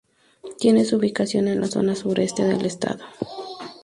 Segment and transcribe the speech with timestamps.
[0.57, 3.03] Tiene su ubicación en la zona sureste del estado.